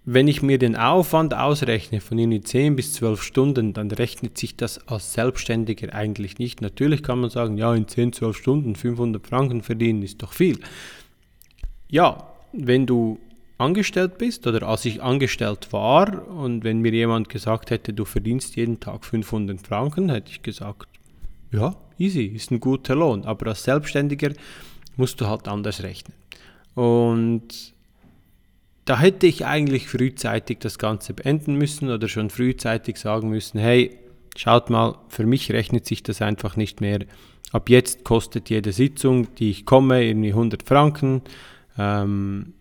wenn 0.04 0.26
ich 0.26 0.42
mir 0.42 0.58
den 0.58 0.74
Aufwand 0.74 1.34
ausrechne 1.34 2.00
von 2.00 2.18
irgendwie 2.18 2.40
10 2.40 2.74
bis 2.74 2.94
12 2.94 3.22
Stunden, 3.22 3.72
dann 3.72 3.90
rechnet 3.90 4.36
sich 4.36 4.56
das 4.56 4.88
als 4.88 5.12
Selbstständiger 5.12 5.94
eigentlich 5.94 6.38
nicht. 6.38 6.60
Natürlich 6.60 7.02
kann 7.02 7.20
man 7.20 7.30
sagen, 7.30 7.56
ja, 7.56 7.72
in 7.74 7.86
10, 7.86 8.12
12 8.12 8.36
Stunden 8.36 8.74
500 8.74 9.24
Franken 9.24 9.62
verdienen 9.62 10.02
ist 10.02 10.22
doch 10.22 10.32
viel. 10.32 10.58
Ja, 11.88 12.32
wenn 12.52 12.86
du 12.86 13.18
angestellt 13.58 14.18
bist 14.18 14.46
oder 14.46 14.66
als 14.66 14.84
ich 14.84 15.02
angestellt 15.02 15.72
war 15.72 16.28
und 16.28 16.64
wenn 16.64 16.80
mir 16.80 16.92
jemand 16.92 17.28
gesagt 17.28 17.70
hätte, 17.70 17.92
du 17.92 18.04
verdienst 18.04 18.56
jeden 18.56 18.80
Tag 18.80 19.04
500 19.04 19.64
Franken, 19.64 20.10
hätte 20.10 20.32
ich 20.32 20.42
gesagt, 20.42 20.88
ja, 21.52 21.76
easy, 21.96 22.24
ist 22.24 22.50
ein 22.50 22.58
guter 22.58 22.96
Lohn. 22.96 23.24
Aber 23.24 23.48
als 23.48 23.62
Selbstständiger 23.62 24.32
musst 24.96 25.20
du 25.20 25.28
halt 25.28 25.46
anders 25.46 25.82
rechnen. 25.82 26.14
Und 26.74 27.71
da 28.84 28.98
hätte 28.98 29.26
ich 29.26 29.46
eigentlich 29.46 29.88
frühzeitig 29.88 30.58
das 30.58 30.78
Ganze 30.78 31.14
beenden 31.14 31.54
müssen 31.54 31.90
oder 31.90 32.08
schon 32.08 32.30
frühzeitig 32.30 32.96
sagen 32.96 33.28
müssen, 33.28 33.58
hey, 33.58 33.98
schaut 34.36 34.70
mal, 34.70 34.98
für 35.08 35.26
mich 35.26 35.52
rechnet 35.52 35.86
sich 35.86 36.02
das 36.02 36.22
einfach 36.22 36.56
nicht 36.56 36.80
mehr. 36.80 37.00
Ab 37.52 37.68
jetzt 37.68 38.04
kostet 38.04 38.50
jede 38.50 38.72
Sitzung, 38.72 39.34
die 39.36 39.50
ich 39.50 39.66
komme, 39.66 40.04
irgendwie 40.04 40.30
100 40.30 40.62
Franken. 40.62 41.22
Ähm, 41.78 42.54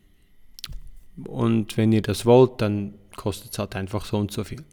und 1.25 1.77
wenn 1.77 1.91
ihr 1.91 2.01
das 2.01 2.25
wollt, 2.25 2.61
dann 2.61 2.93
kostet 3.15 3.53
es 3.53 3.59
halt 3.59 3.75
einfach 3.75 4.05
so 4.05 4.17
und 4.17 4.31
so 4.31 4.43
viel. 4.43 4.63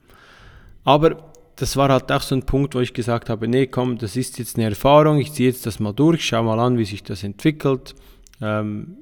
Aber 0.84 1.32
das 1.56 1.76
war 1.76 1.88
halt 1.88 2.10
auch 2.12 2.22
so 2.22 2.34
ein 2.34 2.44
Punkt, 2.44 2.74
wo 2.74 2.80
ich 2.80 2.94
gesagt 2.94 3.30
habe, 3.30 3.48
nee, 3.48 3.66
komm, 3.66 3.98
das 3.98 4.16
ist 4.16 4.38
jetzt 4.38 4.56
eine 4.56 4.68
Erfahrung, 4.68 5.18
ich 5.18 5.32
ziehe 5.32 5.48
jetzt 5.48 5.66
das 5.66 5.80
mal 5.80 5.92
durch, 5.92 6.24
schau 6.24 6.42
mal 6.42 6.58
an, 6.60 6.78
wie 6.78 6.84
sich 6.84 7.02
das 7.02 7.24
entwickelt. 7.24 7.94
Ähm, 8.40 8.98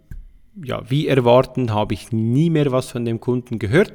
ja, 0.63 0.83
wie 0.89 1.07
erwarten, 1.07 1.73
habe 1.73 1.95
ich 1.95 2.13
nie 2.13 2.51
mehr 2.51 2.73
was 2.73 2.91
von 2.91 3.05
dem 3.05 3.21
Kunden 3.21 3.59
gehört, 3.59 3.93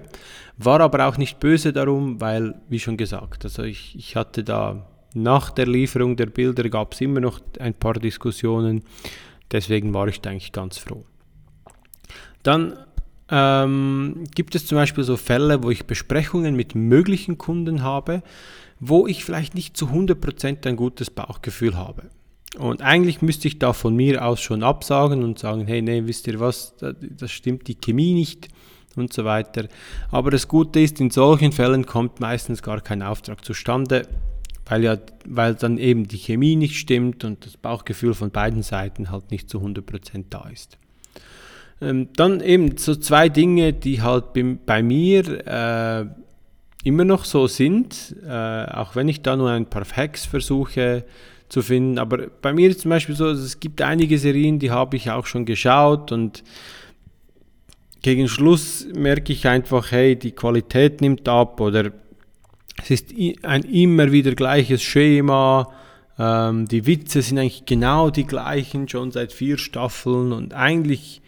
war 0.58 0.80
aber 0.80 1.08
auch 1.08 1.18
nicht 1.18 1.40
böse 1.40 1.74
darum, 1.74 2.22
weil, 2.22 2.56
wie 2.70 2.80
schon 2.80 2.98
gesagt, 2.98 3.44
also 3.46 3.64
ich, 3.64 3.96
ich 3.96 4.16
hatte 4.16 4.44
da 4.44 4.88
nach 5.14 5.52
der 5.52 5.68
Lieferung 5.68 6.16
der 6.16 6.28
Bilder 6.28 6.70
gab 6.70 6.94
es 6.94 7.02
immer 7.02 7.20
noch 7.20 7.40
ein 7.60 7.74
paar 7.74 7.94
Diskussionen, 7.94 8.84
deswegen 9.52 9.94
war 9.94 10.08
ich 10.08 10.22
da 10.22 10.30
eigentlich 10.30 10.52
ganz 10.52 10.78
froh. 10.78 11.04
Dann 12.44 12.78
ähm, 13.30 14.24
gibt 14.36 14.56
es 14.56 14.66
zum 14.66 14.78
Beispiel 14.78 15.04
so 15.04 15.18
Fälle, 15.18 15.64
wo 15.64 15.72
ich 15.72 15.86
Besprechungen 15.86 16.56
mit 16.56 16.76
möglichen 16.76 17.38
Kunden 17.38 17.82
habe, 17.82 18.24
wo 18.80 19.08
ich 19.08 19.24
vielleicht 19.24 19.56
nicht 19.56 19.78
zu 19.78 19.88
100% 19.88 20.68
ein 20.68 20.76
gutes 20.76 21.10
Bauchgefühl 21.10 21.76
habe. 21.76 22.10
Und 22.58 22.82
eigentlich 22.82 23.22
müsste 23.22 23.48
ich 23.48 23.60
da 23.60 23.72
von 23.72 23.96
mir 23.96 24.26
aus 24.26 24.42
schon 24.42 24.62
absagen 24.62 25.24
und 25.24 25.40
sagen, 25.40 25.66
hey, 25.68 25.82
nee, 25.82 26.04
wisst 26.06 26.28
ihr 26.28 26.40
was, 26.40 26.76
das 26.78 27.32
stimmt 27.32 27.68
die 27.68 27.76
Chemie 27.76 28.14
nicht 28.14 28.50
und 28.96 29.14
so 29.14 29.24
weiter. 29.24 29.68
Aber 30.10 30.32
das 30.32 30.48
Gute 30.48 30.82
ist, 30.82 31.00
in 31.00 31.12
solchen 31.12 31.54
Fällen 31.54 31.86
kommt 31.86 32.20
meistens 32.20 32.62
gar 32.62 32.82
kein 32.82 33.02
Auftrag 33.02 33.46
zustande, 33.46 34.08
weil 34.66 34.84
ja, 34.84 34.98
weil 35.26 35.56
dann 35.56 35.78
eben 35.78 36.08
die 36.08 36.18
Chemie 36.18 36.58
nicht 36.58 36.76
stimmt 36.76 37.24
und 37.24 37.46
das 37.46 37.56
Bauchgefühl 37.56 38.14
von 38.14 38.32
beiden 38.32 38.64
Seiten 38.64 39.12
halt 39.12 39.32
nicht 39.32 39.50
zu 39.50 39.60
100% 39.60 40.26
da 40.30 40.48
ist. 40.50 40.78
Ähm, 41.82 42.10
dann 42.16 42.42
eben 42.42 42.78
so 42.78 42.96
zwei 42.96 43.30
Dinge, 43.30 43.72
die 43.74 44.02
halt 44.02 44.26
bei 44.66 44.84
mir 44.84 45.48
äh, 45.48 46.06
immer 46.84 47.06
noch 47.06 47.24
so 47.26 47.48
sind, 47.48 48.16
äh, 48.26 48.66
auch 48.66 48.96
wenn 48.96 49.08
ich 49.08 49.22
da 49.22 49.36
nur 49.36 49.50
ein 49.52 49.68
paar 49.68 49.86
Hacks 49.86 50.26
versuche 50.26 51.06
zu 51.52 51.62
finden. 51.62 52.00
Aber 52.00 52.28
bei 52.42 52.54
mir 52.54 52.70
ist 52.70 52.82
zum 52.82 52.90
Beispiel 52.90 53.16
so, 53.16 53.30
es 53.30 53.60
gibt 53.60 53.82
einige 53.82 54.18
Serien, 54.18 54.58
die 54.58 54.72
habe 54.72 54.96
ich 54.96 55.12
auch 55.12 55.26
schon 55.26 55.46
geschaut 55.46 56.12
und 56.12 56.44
gegen 58.02 58.28
Schluss 58.28 58.88
merke 58.96 59.34
ich 59.34 59.46
einfach, 59.48 59.92
hey, 59.92 60.16
die 60.16 60.32
Qualität 60.32 61.02
nimmt 61.02 61.28
ab 61.28 61.60
oder 61.60 61.92
es 62.82 62.90
ist 62.90 63.14
ein 63.44 63.64
immer 63.64 64.12
wieder 64.12 64.34
gleiches 64.34 64.82
Schema. 64.82 65.72
Ähm, 66.18 66.68
die 66.68 66.88
Witze 66.88 67.22
sind 67.22 67.38
eigentlich 67.38 67.66
genau 67.66 68.10
die 68.10 68.26
gleichen, 68.26 68.88
schon 68.88 69.12
seit 69.12 69.34
vier 69.34 69.58
Staffeln 69.58 70.32
und 70.32 70.54
eigentlich, 70.54 71.22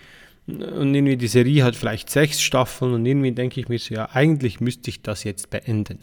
und 0.47 0.95
irgendwie 0.95 1.17
die 1.17 1.27
Serie 1.27 1.63
hat 1.63 1.75
vielleicht 1.75 2.09
sechs 2.09 2.41
Staffeln 2.41 2.93
und 2.93 3.05
irgendwie 3.05 3.33
denke 3.33 3.59
ich 3.59 3.69
mir 3.69 3.77
so, 3.77 3.93
ja, 3.93 4.09
eigentlich 4.13 4.61
müsste 4.61 4.89
ich 4.89 5.01
das 5.01 5.25
jetzt 5.25 5.49
beenden. 5.49 5.99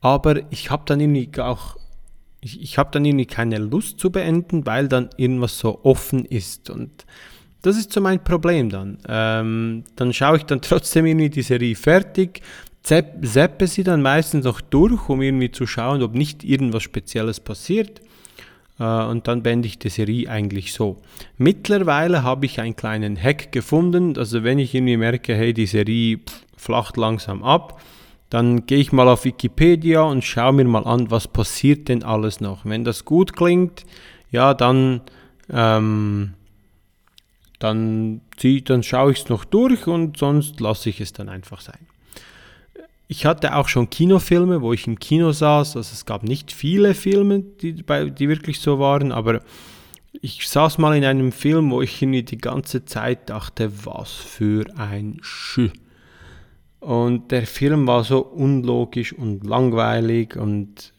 Aber 0.00 0.40
ich 0.50 0.70
habe 0.70 0.82
dann 0.86 0.98
irgendwie 0.98 1.30
auch 1.40 1.76
ich, 2.40 2.60
ich 2.62 2.78
habe 2.78 2.90
dann 2.92 3.04
irgendwie 3.04 3.26
keine 3.26 3.58
Lust 3.58 3.98
zu 4.00 4.10
beenden, 4.10 4.66
weil 4.66 4.88
dann 4.88 5.10
irgendwas 5.16 5.58
so 5.58 5.80
offen 5.84 6.24
ist. 6.24 6.70
Und 6.70 7.04
das 7.62 7.76
ist 7.76 7.92
so 7.92 8.00
mein 8.00 8.22
Problem 8.24 8.70
dann. 8.70 8.98
Ähm, 9.08 9.84
dann 9.96 10.12
schaue 10.12 10.38
ich 10.38 10.44
dann 10.44 10.60
trotzdem 10.62 11.06
irgendwie 11.06 11.30
die 11.30 11.42
Serie 11.42 11.74
fertig, 11.76 12.42
zappe 12.82 13.66
sie 13.66 13.84
dann 13.84 14.02
meistens 14.02 14.44
noch 14.44 14.60
durch, 14.60 15.08
um 15.08 15.20
irgendwie 15.20 15.52
zu 15.52 15.66
schauen, 15.66 16.02
ob 16.02 16.14
nicht 16.14 16.44
irgendwas 16.44 16.82
Spezielles 16.82 17.40
passiert. 17.40 18.00
Äh, 18.78 18.84
und 18.84 19.28
dann 19.28 19.42
beende 19.42 19.68
ich 19.68 19.78
die 19.78 19.90
Serie 19.90 20.28
eigentlich 20.30 20.72
so. 20.72 20.96
Mittlerweile 21.36 22.22
habe 22.22 22.46
ich 22.46 22.60
einen 22.60 22.76
kleinen 22.76 23.22
Hack 23.22 23.52
gefunden. 23.52 24.16
Also 24.16 24.42
wenn 24.42 24.58
ich 24.58 24.74
irgendwie 24.74 24.96
merke, 24.96 25.34
hey, 25.34 25.52
die 25.52 25.66
Serie 25.66 26.20
flacht 26.56 26.96
langsam 26.96 27.42
ab, 27.42 27.80
dann 28.30 28.64
gehe 28.66 28.78
ich 28.78 28.92
mal 28.92 29.08
auf 29.08 29.24
Wikipedia 29.24 30.02
und 30.02 30.24
schaue 30.24 30.52
mir 30.52 30.64
mal 30.64 30.84
an, 30.84 31.10
was 31.10 31.26
passiert 31.26 31.88
denn 31.88 32.04
alles 32.04 32.40
noch. 32.40 32.64
Wenn 32.64 32.84
das 32.84 33.04
gut 33.04 33.34
klingt, 33.34 33.84
ja, 34.30 34.54
dann, 34.54 35.00
ähm, 35.52 36.34
dann, 37.58 38.20
dann 38.64 38.82
schaue 38.84 39.12
ich 39.12 39.18
es 39.18 39.28
noch 39.28 39.44
durch 39.44 39.88
und 39.88 40.16
sonst 40.16 40.60
lasse 40.60 40.88
ich 40.90 41.00
es 41.00 41.12
dann 41.12 41.28
einfach 41.28 41.60
sein. 41.60 41.80
Ich 43.08 43.26
hatte 43.26 43.56
auch 43.56 43.66
schon 43.66 43.90
Kinofilme, 43.90 44.62
wo 44.62 44.72
ich 44.72 44.86
im 44.86 45.00
Kino 45.00 45.32
saß. 45.32 45.76
Also 45.76 45.92
es 45.92 46.06
gab 46.06 46.22
nicht 46.22 46.52
viele 46.52 46.94
Filme, 46.94 47.40
die, 47.40 47.74
die 47.74 48.28
wirklich 48.28 48.60
so 48.60 48.78
waren, 48.78 49.10
aber 49.10 49.40
ich 50.12 50.48
saß 50.48 50.78
mal 50.78 50.96
in 50.96 51.04
einem 51.04 51.32
Film, 51.32 51.72
wo 51.72 51.82
ich 51.82 52.00
irgendwie 52.00 52.22
die 52.22 52.38
ganze 52.38 52.84
Zeit 52.84 53.28
dachte, 53.28 53.72
was 53.84 54.12
für 54.12 54.64
ein 54.76 55.18
Schü. 55.22 55.70
Und 56.80 57.30
der 57.30 57.46
Film 57.46 57.86
war 57.86 58.04
so 58.04 58.20
unlogisch 58.20 59.12
und 59.12 59.44
langweilig 59.44 60.36
und 60.36 60.94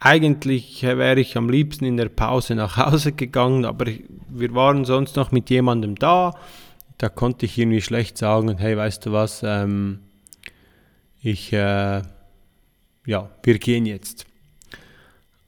eigentlich 0.00 0.82
wäre 0.82 1.20
ich 1.20 1.36
am 1.36 1.48
liebsten 1.48 1.84
in 1.84 1.96
der 1.96 2.08
Pause 2.08 2.54
nach 2.54 2.76
Hause 2.76 3.12
gegangen, 3.12 3.64
aber 3.64 3.86
wir 4.28 4.54
waren 4.54 4.84
sonst 4.84 5.16
noch 5.16 5.32
mit 5.32 5.50
jemandem 5.50 5.96
da. 5.96 6.34
Da 6.98 7.08
konnte 7.08 7.46
ich 7.46 7.58
irgendwie 7.58 7.80
schlecht 7.80 8.18
sagen, 8.18 8.58
hey, 8.58 8.76
weißt 8.76 9.06
du 9.06 9.12
was, 9.12 9.42
ähm, 9.44 10.00
ich, 11.20 11.52
äh, 11.52 12.02
ja, 13.06 13.30
wir 13.42 13.58
gehen 13.58 13.86
jetzt. 13.86 14.26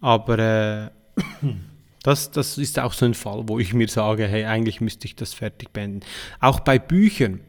Aber 0.01 0.39
äh, 0.39 0.91
das, 2.03 2.31
das 2.31 2.59
ist 2.59 2.79
auch 2.79 2.93
so 2.93 3.05
ein 3.05 3.15
Fall, 3.15 3.45
wo 3.47 3.59
ich 3.59 3.73
mir 3.73 3.89
sage, 3.89 4.27
hey, 4.27 4.45
eigentlich 4.45 4.81
müsste 4.81 5.07
ich 5.07 5.17
das 5.17 5.35
fertig 5.35 5.73
beenden. 5.73 6.01
Auch 6.41 6.61
bei 6.61 6.79
Büchern. 6.79 7.41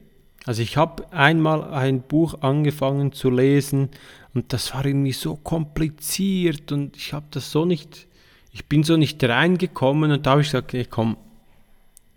Also 0.46 0.62
ich 0.62 0.78
habe 0.78 1.12
einmal 1.12 1.64
ein 1.74 2.02
Buch 2.02 2.42
angefangen 2.42 3.12
zu 3.12 3.30
lesen 3.30 3.90
und 4.34 4.54
das 4.54 4.74
war 4.74 4.86
irgendwie 4.86 5.12
so 5.12 5.36
kompliziert 5.36 6.72
und 6.72 6.98
ich 6.98 7.14
habe 7.14 7.28
das 7.32 7.52
so 7.52 7.66
nicht, 7.66 8.08
ich 8.52 8.66
bin 8.66 8.84
so 8.84 8.98
nicht 8.98 9.24
reingekommen 9.24 10.12
und 10.12 10.26
da 10.26 10.32
habe 10.32 10.42
ich 10.42 10.48
gesagt, 10.48 10.70
okay, 10.70 10.88
komm, 10.90 11.18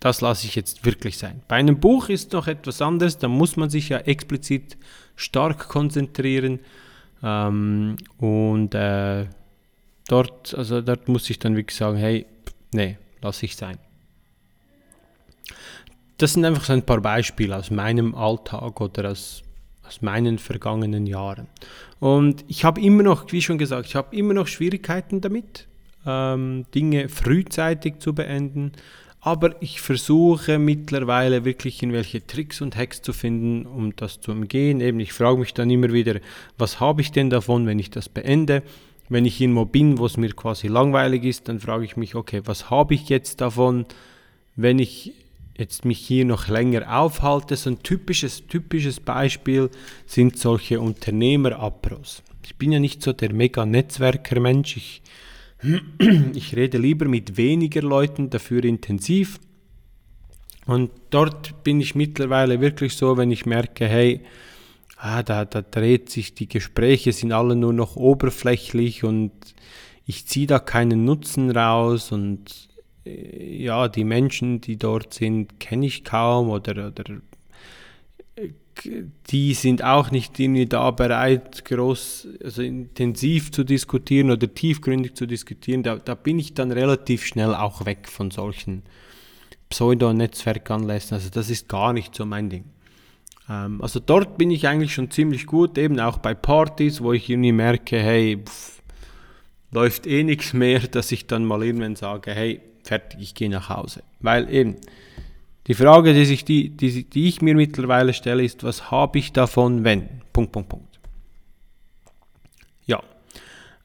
das 0.00 0.20
lasse 0.20 0.46
ich 0.46 0.54
jetzt 0.54 0.84
wirklich 0.84 1.18
sein. 1.18 1.42
Bei 1.48 1.56
einem 1.56 1.80
Buch 1.80 2.08
ist 2.08 2.32
noch 2.32 2.46
etwas 2.46 2.80
anderes, 2.82 3.18
da 3.18 3.28
muss 3.28 3.56
man 3.56 3.70
sich 3.70 3.88
ja 3.88 3.98
explizit 3.98 4.76
stark 5.16 5.68
konzentrieren. 5.68 6.60
Ähm, 7.22 7.96
und 8.18 8.74
äh, 8.74 9.26
dort, 10.08 10.54
also 10.54 10.80
dort 10.82 11.08
muss 11.08 11.30
ich 11.30 11.38
dann 11.38 11.56
wirklich 11.56 11.76
sagen, 11.76 11.96
hey, 11.96 12.26
nee, 12.72 12.98
lass 13.22 13.42
ich 13.42 13.56
sein. 13.56 13.78
Das 16.18 16.34
sind 16.34 16.44
einfach 16.44 16.64
so 16.64 16.72
ein 16.72 16.82
paar 16.82 17.00
Beispiele 17.00 17.56
aus 17.56 17.70
meinem 17.70 18.14
Alltag 18.14 18.80
oder 18.80 19.10
aus, 19.10 19.42
aus 19.86 20.00
meinen 20.00 20.38
vergangenen 20.38 21.06
Jahren. 21.06 21.48
Und 21.98 22.44
ich 22.48 22.64
habe 22.64 22.80
immer 22.80 23.02
noch, 23.02 23.30
wie 23.32 23.42
schon 23.42 23.58
gesagt, 23.58 23.86
ich 23.86 23.96
habe 23.96 24.14
immer 24.16 24.34
noch 24.34 24.46
Schwierigkeiten 24.46 25.20
damit, 25.20 25.66
ähm, 26.06 26.66
Dinge 26.74 27.08
frühzeitig 27.08 27.98
zu 27.98 28.14
beenden. 28.14 28.72
Aber 29.20 29.60
ich 29.62 29.80
versuche 29.80 30.58
mittlerweile 30.58 31.46
wirklich 31.46 31.82
irgendwelche 31.82 32.26
Tricks 32.26 32.60
und 32.60 32.76
Hacks 32.76 33.00
zu 33.00 33.14
finden, 33.14 33.64
um 33.64 33.96
das 33.96 34.20
zu 34.20 34.32
umgehen. 34.32 34.82
Eben, 34.82 35.00
ich 35.00 35.14
frage 35.14 35.38
mich 35.38 35.54
dann 35.54 35.70
immer 35.70 35.94
wieder, 35.94 36.20
was 36.58 36.78
habe 36.78 37.00
ich 37.00 37.10
denn 37.10 37.30
davon, 37.30 37.66
wenn 37.66 37.78
ich 37.78 37.90
das 37.90 38.10
beende? 38.10 38.62
Wenn 39.08 39.24
ich 39.24 39.40
irgendwo 39.40 39.64
bin, 39.64 39.98
wo 39.98 40.04
es 40.04 40.18
mir 40.18 40.30
quasi 40.32 40.68
langweilig 40.68 41.24
ist, 41.24 41.48
dann 41.48 41.58
frage 41.58 41.86
ich 41.86 41.96
mich, 41.96 42.14
okay, 42.14 42.42
was 42.44 42.68
habe 42.68 42.92
ich 42.92 43.08
jetzt 43.08 43.40
davon, 43.40 43.86
wenn 44.56 44.78
ich 44.78 45.14
jetzt 45.56 45.84
mich 45.84 45.98
hier 45.98 46.24
noch 46.24 46.48
länger 46.48 47.00
aufhalte? 47.00 47.56
So 47.56 47.70
ein 47.70 47.82
typisches, 47.82 48.46
typisches 48.46 49.00
Beispiel 49.00 49.70
sind 50.06 50.38
solche 50.38 50.80
Unternehmer-Apros. 50.80 52.22
Ich 52.44 52.56
bin 52.56 52.72
ja 52.72 52.78
nicht 52.78 53.02
so 53.02 53.12
der 53.12 53.32
Mega-Netzwerker-Mensch. 53.32 54.76
Ich 54.76 55.02
ich 56.34 56.56
rede 56.56 56.78
lieber 56.78 57.06
mit 57.06 57.36
weniger 57.36 57.82
Leuten, 57.82 58.30
dafür 58.30 58.64
intensiv. 58.64 59.38
Und 60.66 60.90
dort 61.10 61.62
bin 61.62 61.80
ich 61.80 61.94
mittlerweile 61.94 62.60
wirklich 62.60 62.96
so, 62.96 63.16
wenn 63.16 63.30
ich 63.30 63.46
merke, 63.46 63.86
hey, 63.86 64.20
ah, 64.96 65.22
da, 65.22 65.44
da 65.44 65.62
dreht 65.62 66.10
sich, 66.10 66.34
die 66.34 66.48
Gespräche 66.48 67.12
sind 67.12 67.32
alle 67.32 67.56
nur 67.56 67.72
noch 67.72 67.96
oberflächlich 67.96 69.04
und 69.04 69.32
ich 70.06 70.26
ziehe 70.26 70.46
da 70.46 70.58
keinen 70.58 71.04
Nutzen 71.04 71.50
raus 71.50 72.12
und 72.12 72.68
ja, 73.04 73.88
die 73.88 74.04
Menschen, 74.04 74.60
die 74.60 74.76
dort 74.76 75.14
sind, 75.14 75.60
kenne 75.60 75.86
ich 75.86 76.04
kaum 76.04 76.48
oder, 76.48 76.88
oder 76.88 77.04
die 79.30 79.54
sind 79.54 79.84
auch 79.84 80.10
nicht 80.10 80.38
irgendwie 80.38 80.66
da 80.66 80.90
bereit, 80.90 81.64
groß, 81.64 82.28
also 82.42 82.62
intensiv 82.62 83.52
zu 83.52 83.64
diskutieren 83.64 84.30
oder 84.30 84.52
tiefgründig 84.52 85.14
zu 85.14 85.26
diskutieren. 85.26 85.82
Da, 85.82 85.96
da 85.96 86.14
bin 86.14 86.38
ich 86.38 86.54
dann 86.54 86.72
relativ 86.72 87.24
schnell 87.24 87.54
auch 87.54 87.84
weg 87.86 88.08
von 88.08 88.30
solchen 88.30 88.82
Pseudo-Netzwerkanlässen. 89.70 91.14
Also 91.14 91.30
das 91.30 91.50
ist 91.50 91.68
gar 91.68 91.92
nicht 91.92 92.14
so 92.14 92.26
mein 92.26 92.50
Ding. 92.50 92.64
Ähm, 93.48 93.80
also 93.80 94.00
dort 94.00 94.38
bin 94.38 94.50
ich 94.50 94.66
eigentlich 94.66 94.94
schon 94.94 95.10
ziemlich 95.10 95.46
gut, 95.46 95.78
eben 95.78 96.00
auch 96.00 96.18
bei 96.18 96.34
Partys, 96.34 97.00
wo 97.00 97.12
ich 97.12 97.28
irgendwie 97.28 97.52
merke, 97.52 97.98
hey, 97.98 98.42
pff, 98.44 98.82
läuft 99.70 100.06
eh 100.06 100.24
nichts 100.24 100.52
mehr, 100.52 100.80
dass 100.90 101.12
ich 101.12 101.26
dann 101.26 101.44
mal 101.44 101.62
irgendwann 101.62 101.96
sage, 101.96 102.32
hey, 102.32 102.60
fertig, 102.84 103.20
ich 103.20 103.34
gehe 103.34 103.50
nach 103.50 103.68
Hause. 103.68 104.02
Weil 104.20 104.52
eben, 104.52 104.76
die 105.66 105.74
Frage, 105.74 106.12
die, 106.12 106.24
sich 106.24 106.44
die, 106.44 106.70
die, 106.70 107.04
die 107.04 107.28
ich 107.28 107.40
mir 107.40 107.54
mittlerweile 107.54 108.12
stelle, 108.12 108.44
ist, 108.44 108.64
was 108.64 108.90
habe 108.90 109.18
ich 109.18 109.32
davon, 109.32 109.82
wenn? 109.84 110.08
Punkt, 110.32 110.52
Punkt, 110.52 110.68
Punkt. 110.68 110.98
Ja. 112.86 113.02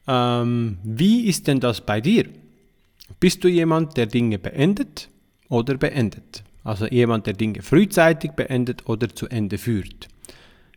Ähm, 0.06 0.78
wie 0.82 1.26
ist 1.26 1.46
denn 1.46 1.60
das 1.60 1.80
bei 1.80 2.00
dir? 2.00 2.26
Bist 3.18 3.42
du 3.44 3.48
jemand, 3.48 3.96
der 3.96 4.06
Dinge 4.06 4.38
beendet 4.38 5.08
oder 5.48 5.76
beendet? 5.76 6.44
Also 6.64 6.86
jemand, 6.86 7.26
der 7.26 7.34
Dinge 7.34 7.62
frühzeitig 7.62 8.32
beendet 8.32 8.86
oder 8.88 9.08
zu 9.08 9.26
Ende 9.28 9.56
führt. 9.56 10.08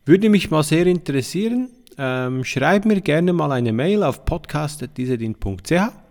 Würde 0.05 0.29
mich 0.29 0.51
mal 0.51 0.63
sehr 0.63 0.87
interessieren. 0.87 1.69
Ähm, 1.97 2.43
schreib 2.43 2.85
mir 2.85 3.01
gerne 3.01 3.33
mal 3.33 3.51
eine 3.51 3.73
Mail 3.73 4.03
auf 4.03 4.25
podcast.diesedin.ch 4.25 6.02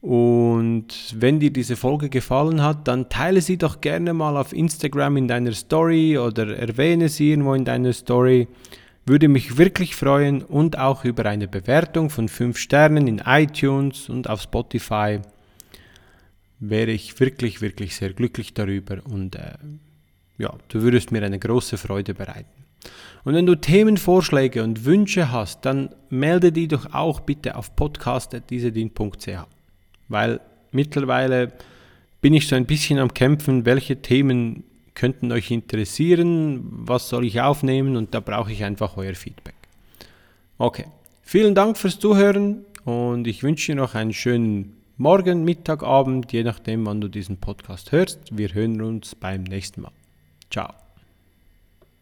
und 0.00 1.14
wenn 1.14 1.40
dir 1.40 1.52
diese 1.52 1.76
Folge 1.76 2.08
gefallen 2.08 2.62
hat, 2.62 2.88
dann 2.88 3.10
teile 3.10 3.42
sie 3.42 3.58
doch 3.58 3.82
gerne 3.82 4.14
mal 4.14 4.36
auf 4.38 4.54
Instagram 4.54 5.18
in 5.18 5.28
deiner 5.28 5.52
Story 5.52 6.16
oder 6.16 6.56
erwähne 6.56 7.10
sie 7.10 7.30
irgendwo 7.30 7.52
in 7.52 7.66
deiner 7.66 7.92
Story. 7.92 8.48
Würde 9.04 9.28
mich 9.28 9.58
wirklich 9.58 9.94
freuen 9.94 10.42
und 10.42 10.78
auch 10.78 11.04
über 11.04 11.26
eine 11.26 11.48
Bewertung 11.48 12.08
von 12.08 12.28
5 12.28 12.56
Sternen 12.56 13.08
in 13.08 13.18
iTunes 13.18 14.08
und 14.08 14.28
auf 14.28 14.40
Spotify 14.40 15.20
wäre 16.60 16.90
ich 16.90 17.20
wirklich, 17.20 17.60
wirklich 17.60 17.96
sehr 17.96 18.12
glücklich 18.12 18.54
darüber 18.54 18.98
und 19.04 19.36
äh, 19.36 19.54
ja, 20.38 20.54
du 20.68 20.80
würdest 20.80 21.12
mir 21.12 21.22
eine 21.22 21.38
große 21.38 21.76
Freude 21.76 22.14
bereiten. 22.14 22.64
Und 23.24 23.34
wenn 23.34 23.44
du 23.44 23.54
Themenvorschläge 23.54 24.62
und 24.62 24.86
Wünsche 24.86 25.30
hast, 25.30 25.66
dann 25.66 25.90
melde 26.08 26.52
die 26.52 26.68
doch 26.68 26.94
auch 26.94 27.20
bitte 27.20 27.56
auf 27.56 27.76
podcast.diesedin.ch 27.76 29.59
weil 30.10 30.40
mittlerweile 30.72 31.52
bin 32.20 32.34
ich 32.34 32.46
so 32.46 32.56
ein 32.56 32.66
bisschen 32.66 32.98
am 32.98 33.14
Kämpfen, 33.14 33.64
welche 33.64 34.02
Themen 34.02 34.64
könnten 34.94 35.32
euch 35.32 35.50
interessieren, 35.50 36.60
was 36.70 37.08
soll 37.08 37.24
ich 37.24 37.40
aufnehmen 37.40 37.96
und 37.96 38.12
da 38.12 38.20
brauche 38.20 38.52
ich 38.52 38.64
einfach 38.64 38.98
euer 38.98 39.14
Feedback. 39.14 39.54
Okay, 40.58 40.84
vielen 41.22 41.54
Dank 41.54 41.78
fürs 41.78 41.98
Zuhören 41.98 42.66
und 42.84 43.26
ich 43.26 43.42
wünsche 43.42 43.72
dir 43.72 43.76
noch 43.76 43.94
einen 43.94 44.12
schönen 44.12 44.76
Morgen, 44.98 45.44
Mittag, 45.44 45.82
Abend, 45.82 46.30
je 46.30 46.42
nachdem, 46.42 46.84
wann 46.84 47.00
du 47.00 47.08
diesen 47.08 47.38
Podcast 47.38 47.92
hörst. 47.92 48.36
Wir 48.36 48.52
hören 48.52 48.82
uns 48.82 49.14
beim 49.14 49.44
nächsten 49.44 49.80
Mal. 49.80 49.92
Ciao. 50.50 50.89